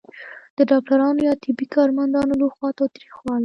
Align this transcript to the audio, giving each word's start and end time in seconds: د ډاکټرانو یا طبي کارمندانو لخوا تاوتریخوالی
د 0.57 0.59
ډاکټرانو 0.71 1.19
یا 1.27 1.33
طبي 1.43 1.65
کارمندانو 1.75 2.33
لخوا 2.43 2.69
تاوتریخوالی 2.79 3.39